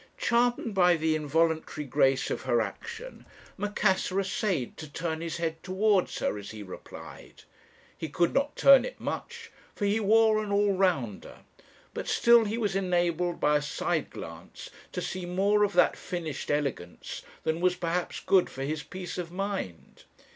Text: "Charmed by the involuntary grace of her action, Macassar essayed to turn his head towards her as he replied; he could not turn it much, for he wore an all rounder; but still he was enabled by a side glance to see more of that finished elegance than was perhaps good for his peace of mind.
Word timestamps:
"Charmed 0.17 0.73
by 0.73 0.95
the 0.97 1.15
involuntary 1.15 1.85
grace 1.85 2.31
of 2.31 2.41
her 2.41 2.59
action, 2.59 3.23
Macassar 3.55 4.19
essayed 4.19 4.75
to 4.77 4.89
turn 4.91 5.21
his 5.21 5.37
head 5.37 5.61
towards 5.61 6.17
her 6.17 6.39
as 6.39 6.49
he 6.49 6.63
replied; 6.63 7.43
he 7.95 8.09
could 8.09 8.33
not 8.33 8.55
turn 8.55 8.83
it 8.83 8.99
much, 8.99 9.51
for 9.75 9.85
he 9.85 9.99
wore 9.99 10.41
an 10.43 10.51
all 10.51 10.73
rounder; 10.75 11.41
but 11.93 12.07
still 12.07 12.45
he 12.45 12.57
was 12.57 12.75
enabled 12.75 13.39
by 13.39 13.57
a 13.57 13.61
side 13.61 14.09
glance 14.09 14.71
to 14.91 15.03
see 15.03 15.27
more 15.27 15.63
of 15.63 15.73
that 15.73 15.95
finished 15.95 16.49
elegance 16.49 17.21
than 17.43 17.61
was 17.61 17.75
perhaps 17.75 18.21
good 18.21 18.49
for 18.49 18.63
his 18.63 18.81
peace 18.81 19.19
of 19.19 19.31
mind. 19.31 20.05